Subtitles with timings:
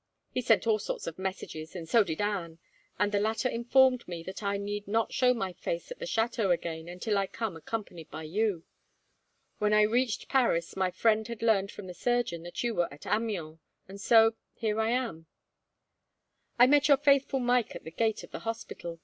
[0.31, 2.57] He sent all sorts of messages, and so did Anne,
[2.97, 6.49] and the latter informed me that I need not show my face at the chateau
[6.49, 8.63] again, until I came accompanied by you.
[9.59, 13.05] When I reached Paris my friend had learned from the surgeon that you were at
[13.05, 15.27] Amiens, and so, here I am.
[16.57, 18.99] "I met your faithful Mike at the gate of the hospital.